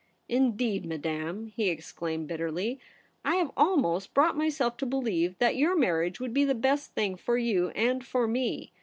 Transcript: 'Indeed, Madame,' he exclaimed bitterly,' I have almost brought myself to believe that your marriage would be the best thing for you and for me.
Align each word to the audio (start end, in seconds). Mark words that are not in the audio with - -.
'Indeed, 0.27 0.83
Madame,' 0.83 1.45
he 1.55 1.69
exclaimed 1.69 2.25
bitterly,' 2.27 2.79
I 3.23 3.35
have 3.35 3.51
almost 3.55 4.15
brought 4.15 4.35
myself 4.35 4.75
to 4.77 4.87
believe 4.87 5.37
that 5.37 5.57
your 5.57 5.75
marriage 5.75 6.19
would 6.19 6.33
be 6.33 6.43
the 6.43 6.55
best 6.55 6.95
thing 6.95 7.15
for 7.15 7.37
you 7.37 7.69
and 7.75 8.03
for 8.03 8.27
me. 8.27 8.71